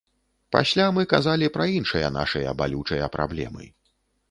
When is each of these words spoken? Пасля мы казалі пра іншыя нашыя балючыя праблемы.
Пасля 0.55 0.85
мы 0.95 1.03
казалі 1.11 1.51
пра 1.59 1.67
іншыя 1.75 2.11
нашыя 2.17 2.57
балючыя 2.63 3.13
праблемы. 3.19 3.71